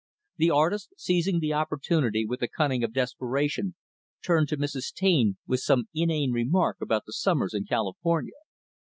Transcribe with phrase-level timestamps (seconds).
[0.37, 3.75] The artist, seizing the opportunity with the cunning of desperation,
[4.25, 4.91] turned to Mrs.
[4.91, 8.33] Taine, with some inane remark about the summers in California.